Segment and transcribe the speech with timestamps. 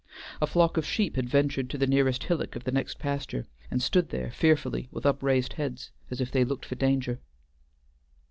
[0.41, 3.83] A flock of sheep had ventured to the nearest hillock of the next pasture, and
[3.83, 7.19] stood there fearfully, with upraised heads, as if they looked for danger.